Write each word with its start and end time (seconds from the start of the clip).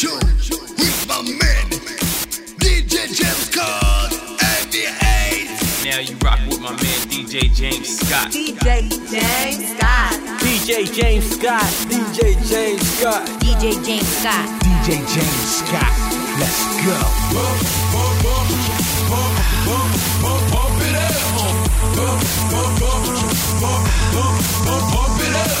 show 0.00 0.16
with 0.16 1.04
my 1.08 1.20
man, 1.20 1.68
DJ 2.56 3.12
James 3.12 3.50
Scott, 3.50 4.08
AV8. 4.40 5.84
Now 5.84 5.98
you 5.98 6.16
rock 6.24 6.38
with 6.48 6.58
my 6.58 6.70
man 6.70 7.00
DJ 7.12 7.52
James 7.54 7.98
Scott. 7.98 8.32
DJ 8.32 8.88
James 9.10 9.76
Scott. 9.76 10.14
DJ 10.40 10.90
James 10.90 11.30
Scott. 11.36 11.70
DJ 11.90 12.32
James 12.48 12.80
Scott. 12.98 13.28
DJ 13.40 13.76
James 13.84 14.08
Scott. 14.08 14.48
DJ 14.84 15.04
James 15.12 15.60
Scott. 15.60 15.92
Let's 16.38 16.64
go. 16.82 16.96
Feeling 25.20 25.60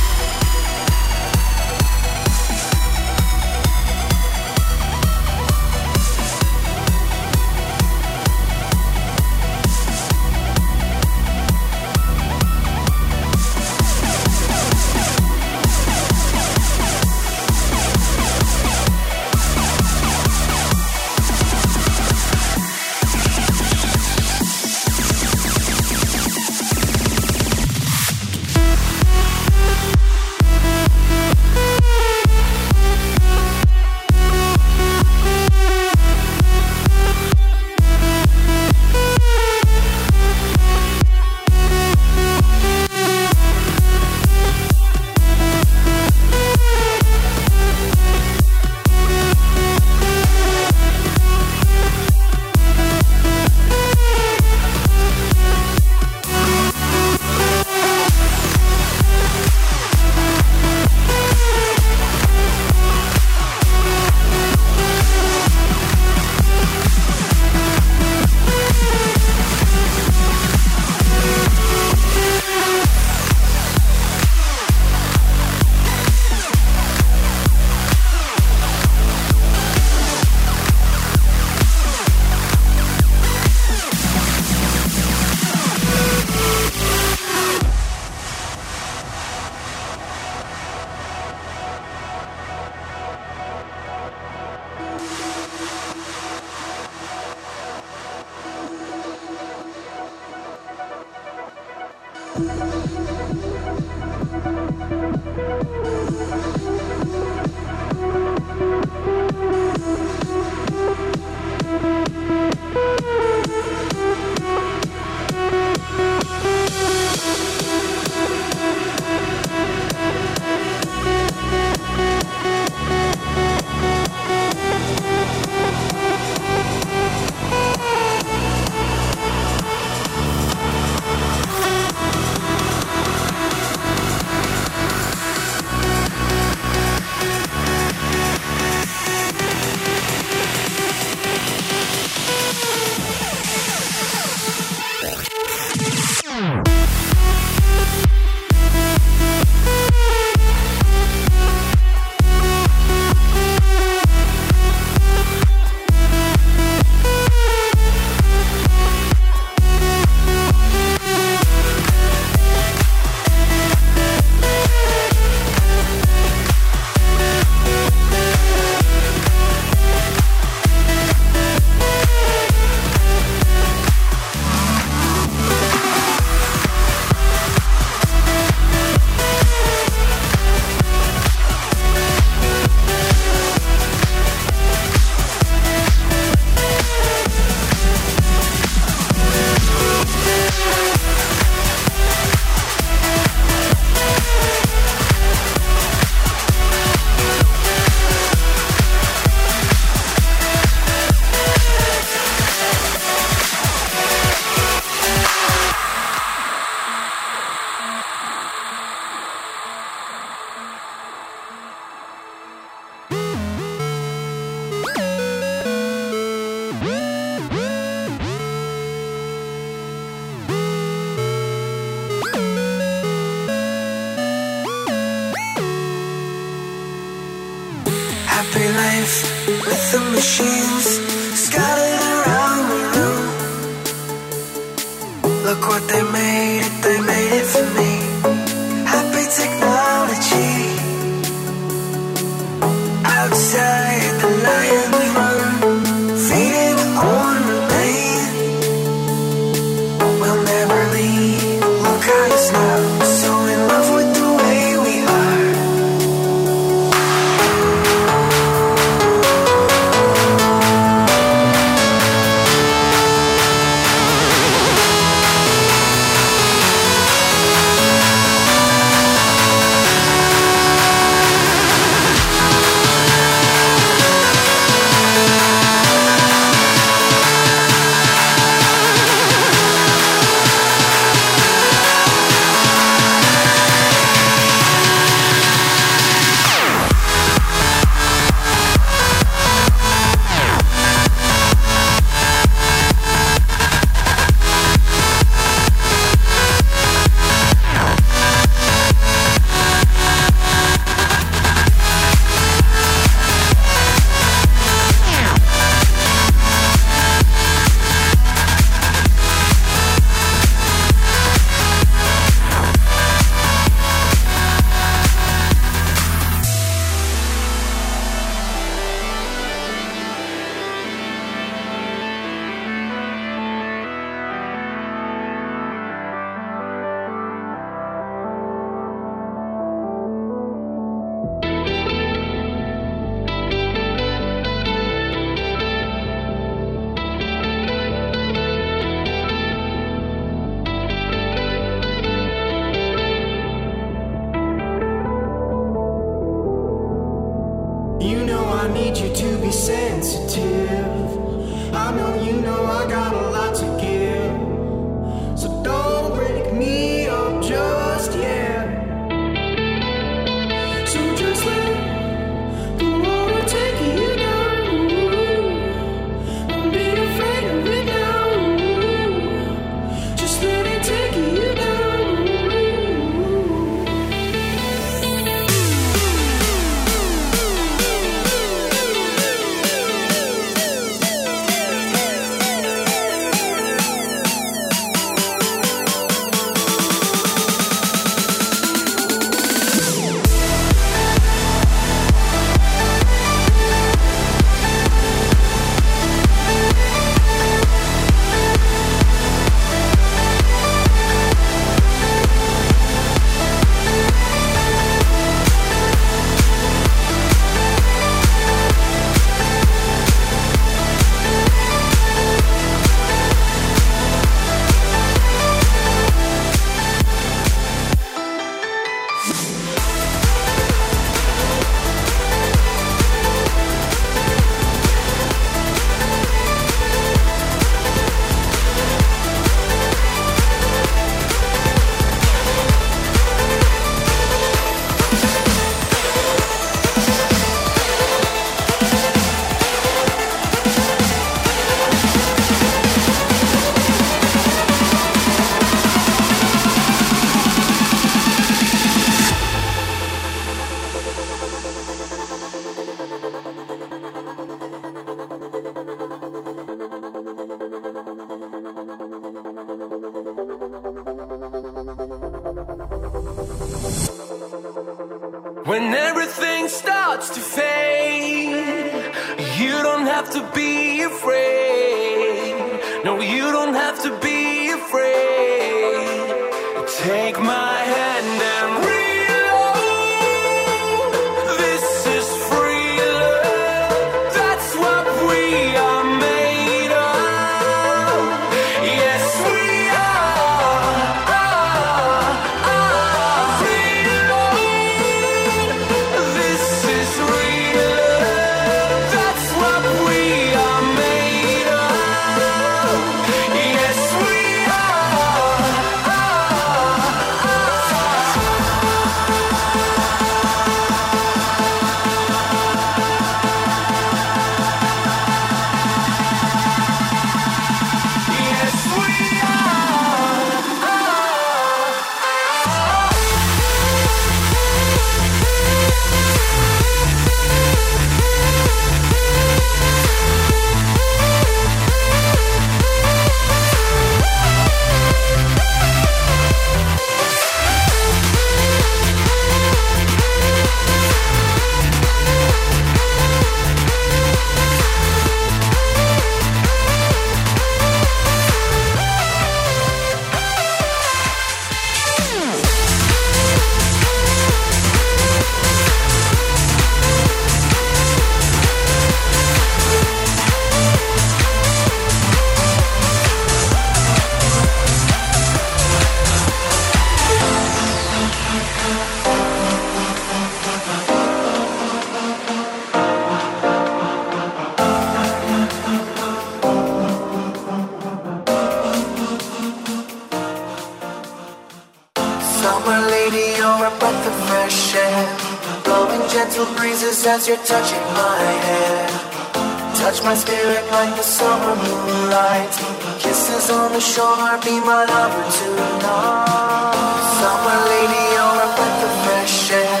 the 594.00 594.06
shore, 594.06 594.56
be 594.64 594.80
my 594.80 595.04
lover 595.04 595.44
tonight. 595.60 597.20
Summer 597.36 597.78
lady, 597.92 598.22
you're 598.34 598.60
a 598.64 598.68
breath 598.76 599.02
of 599.08 599.14
fresh 599.24 599.58
air. 599.72 600.00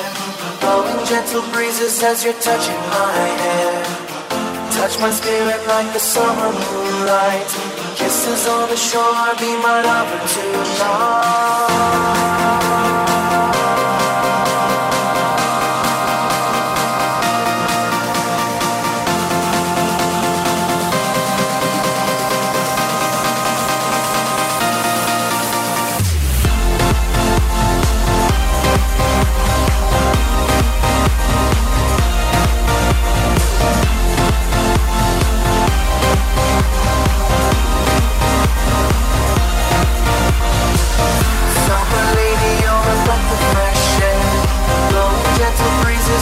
Blowing 0.60 1.00
gentle 1.04 1.42
breezes 1.52 2.02
as 2.02 2.24
you're 2.24 2.40
touching 2.40 2.80
my 2.96 3.12
hair. 3.44 3.84
Touch 4.72 4.98
my 5.00 5.10
spirit 5.10 5.66
like 5.66 5.92
the 5.92 5.98
summer 5.98 6.50
moonlight. 6.50 7.50
Kisses 7.96 8.46
on 8.48 8.70
the 8.70 8.76
shore, 8.76 9.34
be 9.38 9.50
my 9.66 9.82
lover 9.82 10.20
tonight. 10.32 12.39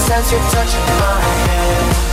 sense 0.08 0.32
you're 0.32 0.40
touching 0.48 0.88
my 1.04 1.20
hand 1.20 2.08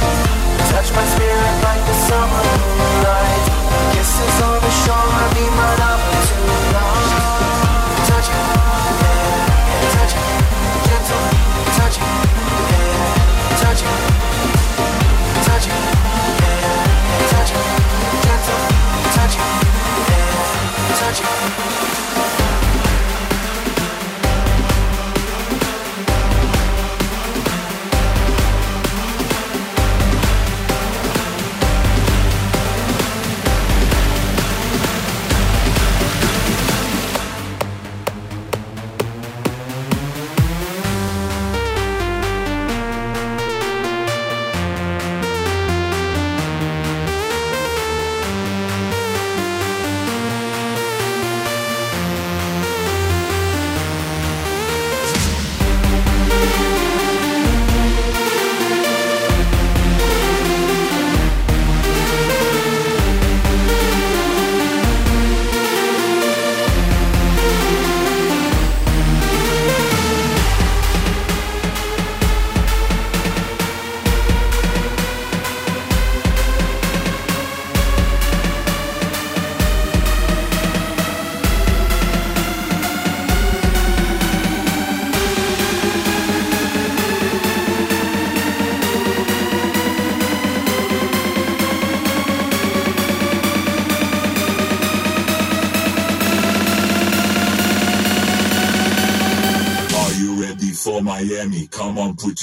Touch 0.68 0.92
my 0.92 1.06
spirit 1.16 1.56
like 1.64 1.84
the 1.88 1.94
summer 2.08 2.44
moonlight. 2.60 3.46
Kisses 3.94 4.42
on 4.44 4.60
the 4.60 4.74
shore, 4.84 5.24
be 5.34 5.46
my 5.56 5.72
up 5.92 6.15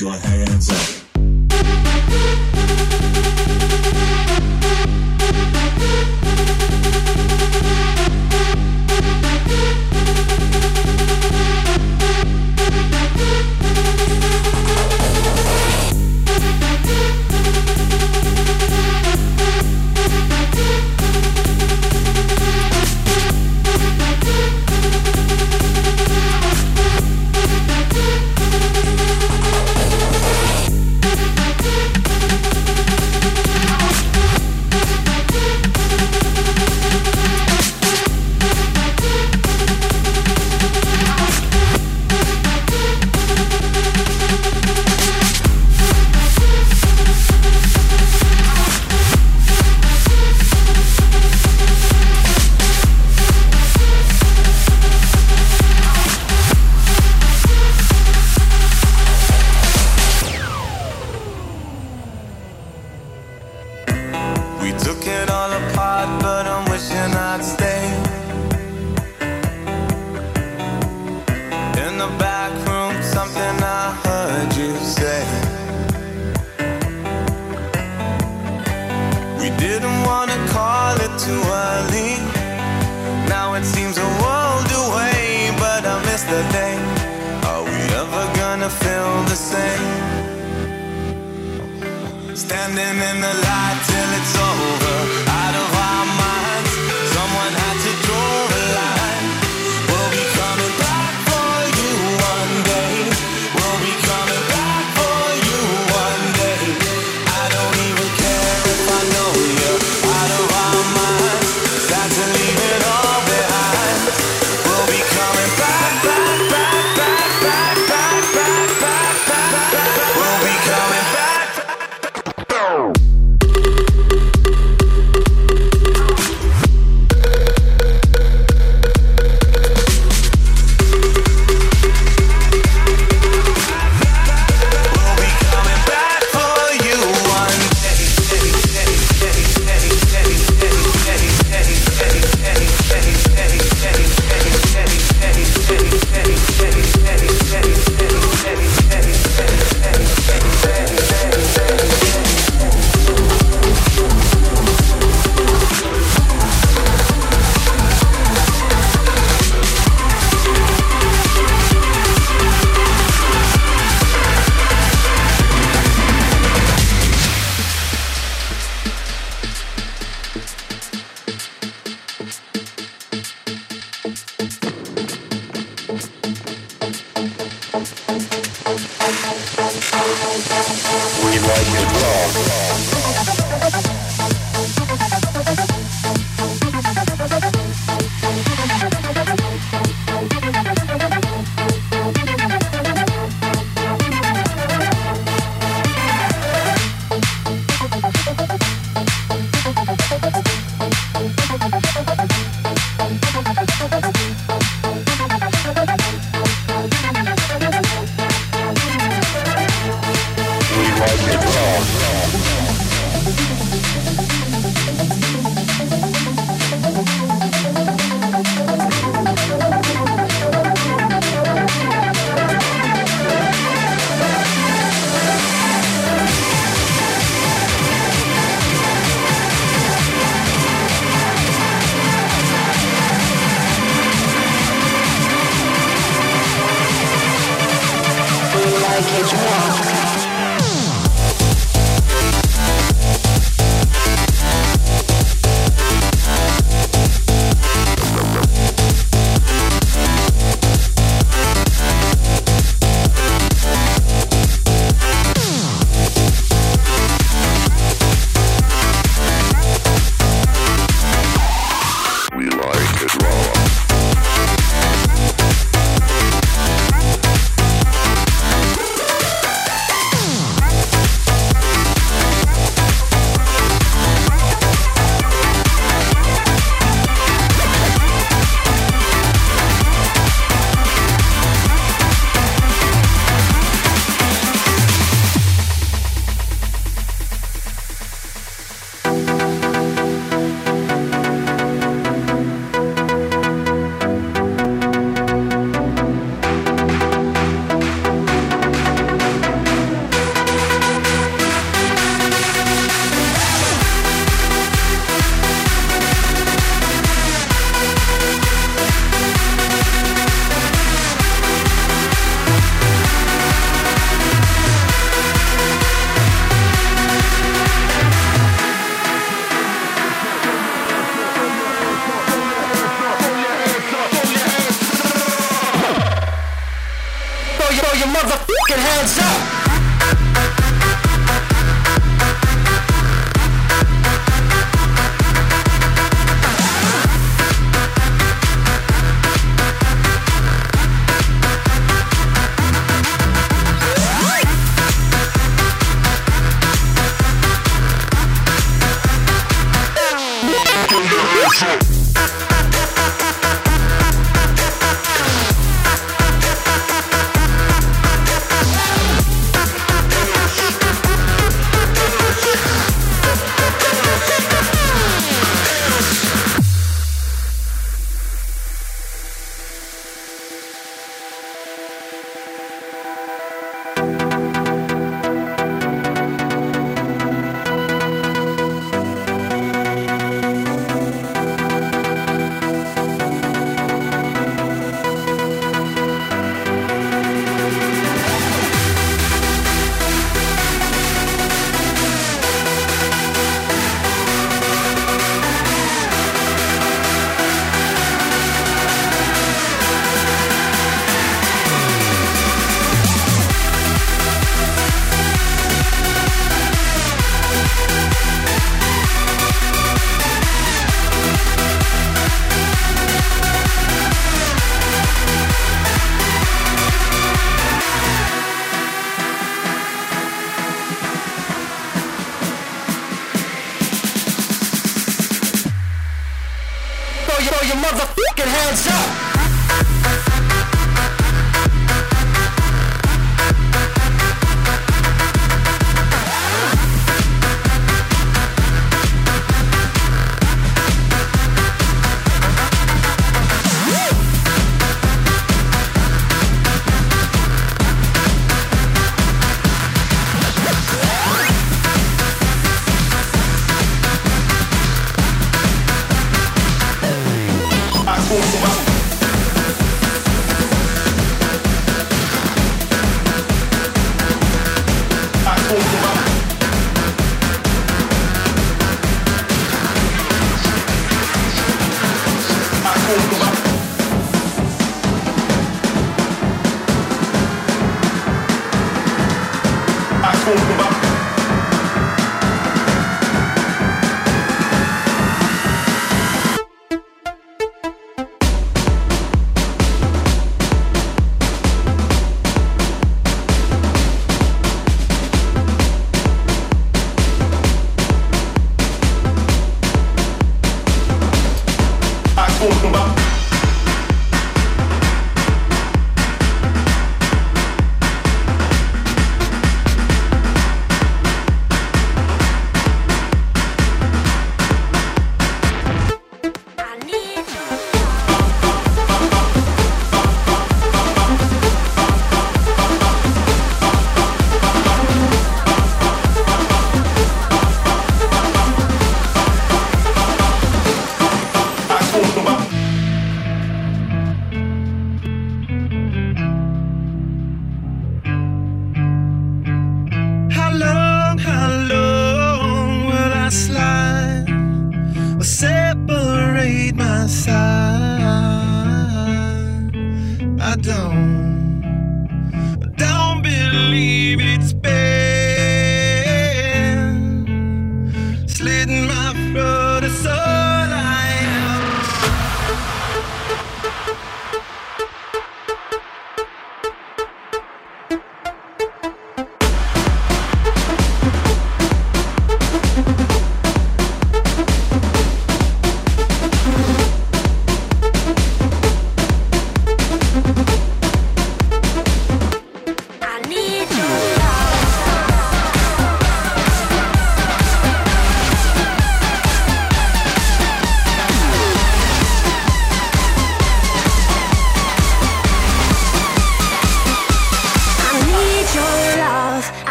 with 0.00 0.24
your. 0.24 0.31